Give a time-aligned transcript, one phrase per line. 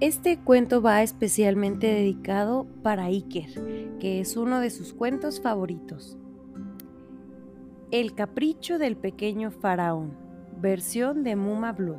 [0.00, 6.16] Este cuento va especialmente dedicado para Iker, que es uno de sus cuentos favoritos.
[7.90, 10.16] El capricho del pequeño faraón,
[10.60, 11.98] versión de Muma Blue.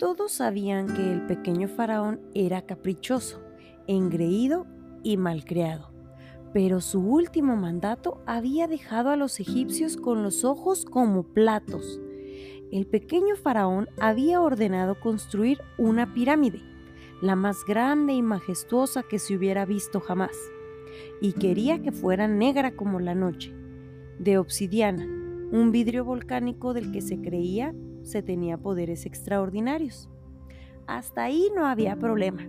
[0.00, 3.40] Todos sabían que el pequeño faraón era caprichoso,
[3.86, 4.66] engreído
[5.04, 5.92] y malcriado,
[6.52, 12.00] pero su último mandato había dejado a los egipcios con los ojos como platos
[12.72, 16.60] el pequeño faraón había ordenado construir una pirámide,
[17.22, 20.36] la más grande y majestuosa que se hubiera visto jamás,
[21.20, 23.54] y quería que fuera negra como la noche,
[24.18, 25.04] de obsidiana,
[25.50, 30.08] un vidrio volcánico del que se creía se tenía poderes extraordinarios.
[30.86, 32.48] Hasta ahí no había problema.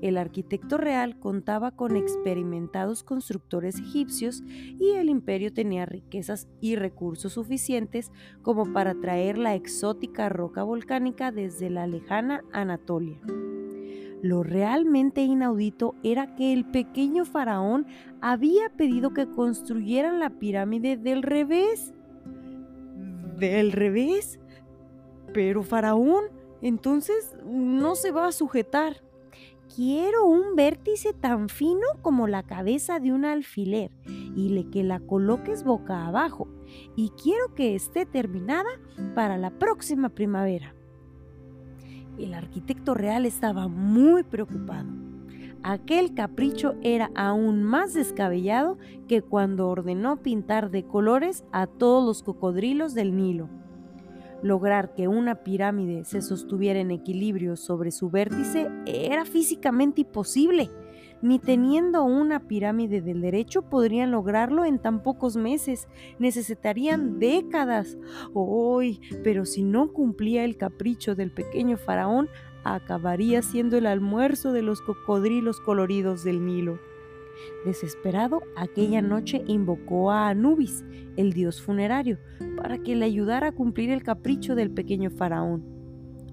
[0.00, 7.32] El arquitecto real contaba con experimentados constructores egipcios y el imperio tenía riquezas y recursos
[7.32, 13.20] suficientes como para traer la exótica roca volcánica desde la lejana Anatolia.
[14.22, 17.86] Lo realmente inaudito era que el pequeño faraón
[18.20, 21.92] había pedido que construyeran la pirámide del revés.
[23.36, 24.40] ¿Del revés?
[25.32, 26.24] Pero faraón,
[26.62, 29.07] entonces no se va a sujetar.
[29.74, 33.90] Quiero un vértice tan fino como la cabeza de un alfiler
[34.34, 36.48] y le que la coloques boca abajo
[36.96, 38.70] y quiero que esté terminada
[39.14, 40.74] para la próxima primavera.
[42.18, 44.88] El arquitecto real estaba muy preocupado.
[45.62, 52.22] Aquel capricho era aún más descabellado que cuando ordenó pintar de colores a todos los
[52.22, 53.48] cocodrilos del Nilo.
[54.42, 60.70] Lograr que una pirámide se sostuviera en equilibrio sobre su vértice era físicamente imposible.
[61.20, 65.88] Ni teniendo una pirámide del derecho podrían lograrlo en tan pocos meses.
[66.20, 67.98] Necesitarían décadas.
[68.32, 69.00] ¡Uy!
[69.24, 72.28] pero si no cumplía el capricho del pequeño faraón,
[72.62, 76.78] acabaría siendo el almuerzo de los cocodrilos coloridos del Nilo.
[77.64, 80.84] Desesperado, aquella noche invocó a Anubis,
[81.16, 82.18] el dios funerario,
[82.56, 85.64] para que le ayudara a cumplir el capricho del pequeño faraón.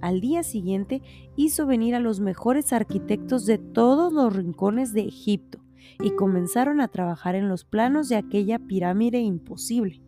[0.01, 1.01] Al día siguiente
[1.35, 5.59] hizo venir a los mejores arquitectos de todos los rincones de Egipto
[6.03, 10.01] y comenzaron a trabajar en los planos de aquella pirámide imposible.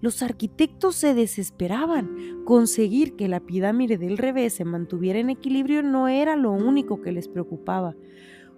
[0.00, 2.44] Los arquitectos se desesperaban.
[2.44, 7.12] Conseguir que la pirámide del revés se mantuviera en equilibrio no era lo único que
[7.12, 7.96] les preocupaba.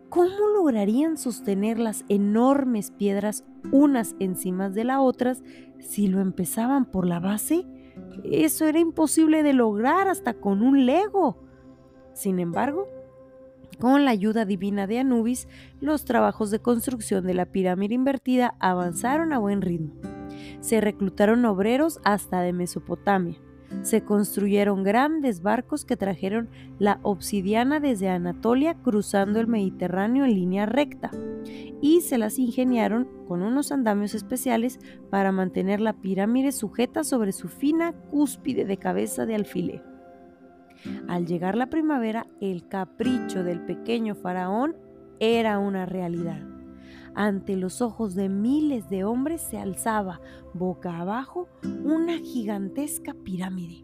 [0.09, 5.43] ¿Cómo lograrían sostener las enormes piedras unas encima de las otras
[5.81, 7.67] si lo empezaban por la base?
[8.25, 11.43] Eso era imposible de lograr hasta con un lego.
[12.15, 12.89] Sin embargo,
[13.79, 15.47] con la ayuda divina de Anubis,
[15.81, 19.93] los trabajos de construcción de la pirámide invertida avanzaron a buen ritmo.
[20.61, 23.39] Se reclutaron obreros hasta de Mesopotamia,
[23.83, 26.49] se construyeron grandes barcos que trajeron
[26.79, 31.11] la obsidiana desde Anatolia cruzando el Mediterráneo en línea recta
[31.81, 34.79] y se las ingeniaron con unos andamios especiales
[35.11, 39.85] para mantener la pirámide sujeta sobre su fina cúspide de cabeza de alfiler.
[41.09, 44.77] Al llegar la primavera, el capricho del pequeño faraón
[45.21, 46.58] era una realidad.
[47.19, 50.21] Ante los ojos de miles de hombres se alzaba,
[50.55, 51.49] boca abajo,
[51.83, 53.83] una gigantesca pirámide.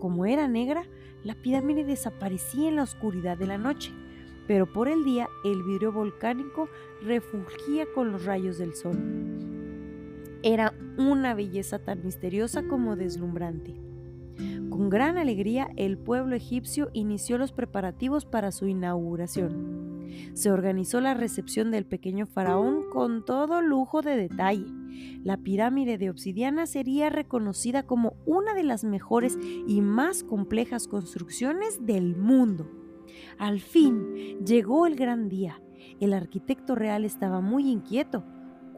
[0.00, 0.82] Como era negra,
[1.22, 3.92] la pirámide desaparecía en la oscuridad de la noche,
[4.48, 6.68] pero por el día el vidrio volcánico
[7.00, 8.98] refugía con los rayos del sol.
[10.42, 13.80] Era una belleza tan misteriosa como deslumbrante.
[14.68, 19.87] Con gran alegría el pueblo egipcio inició los preparativos para su inauguración
[20.34, 24.66] se organizó la recepción del pequeño faraón con todo lujo de detalle.
[25.22, 31.84] La pirámide de obsidiana sería reconocida como una de las mejores y más complejas construcciones
[31.84, 32.70] del mundo.
[33.38, 35.60] Al fin llegó el gran día.
[36.00, 38.24] El arquitecto real estaba muy inquieto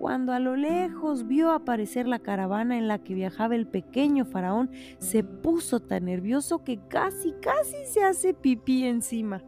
[0.00, 4.70] cuando a lo lejos vio aparecer la caravana en la que viajaba el pequeño faraón,
[4.98, 9.42] se puso tan nervioso que casi, casi se hace pipí encima.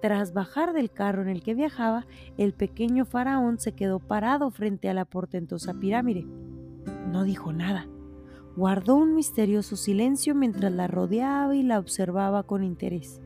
[0.00, 2.06] Tras bajar del carro en el que viajaba,
[2.36, 6.24] el pequeño faraón se quedó parado frente a la portentosa pirámide.
[7.10, 7.88] No dijo nada.
[8.56, 13.20] Guardó un misterioso silencio mientras la rodeaba y la observaba con interés.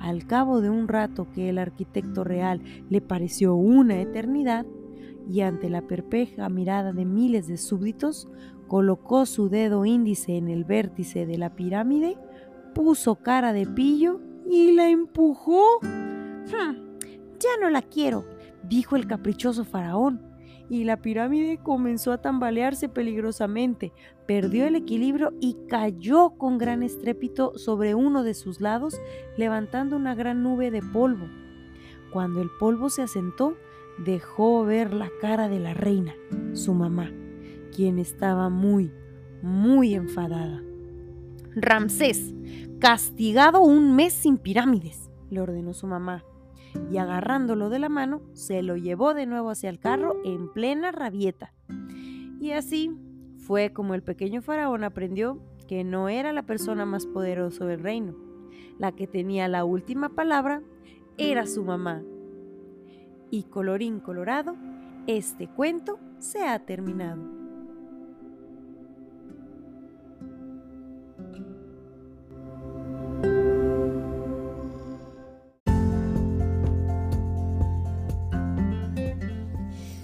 [0.00, 4.66] Al cabo de un rato que el arquitecto real le pareció una eternidad,
[5.30, 8.28] y ante la perpeja mirada de miles de súbditos,
[8.66, 12.18] colocó su dedo índice en el vértice de la pirámide,
[12.74, 15.80] puso cara de pillo y la empujó.
[15.82, 16.98] Hmm,
[17.38, 18.24] ya no la quiero,
[18.62, 20.20] dijo el caprichoso faraón,
[20.68, 23.92] y la pirámide comenzó a tambalearse peligrosamente,
[24.26, 28.98] perdió el equilibrio y cayó con gran estrépito sobre uno de sus lados,
[29.36, 31.26] levantando una gran nube de polvo.
[32.12, 33.56] Cuando el polvo se asentó,
[33.98, 36.14] dejó ver la cara de la reina,
[36.54, 37.12] su mamá,
[37.74, 38.92] quien estaba muy,
[39.42, 40.62] muy enfadada.
[41.56, 42.34] Ramsés,
[42.78, 46.24] castigado un mes sin pirámides, le ordenó su mamá
[46.90, 50.92] y agarrándolo de la mano, se lo llevó de nuevo hacia el carro en plena
[50.92, 51.52] rabieta.
[52.40, 52.90] Y así
[53.38, 58.14] fue como el pequeño faraón aprendió que no era la persona más poderosa del reino.
[58.78, 60.62] La que tenía la última palabra
[61.16, 62.02] era su mamá.
[63.30, 64.56] Y colorín colorado,
[65.06, 67.43] este cuento se ha terminado.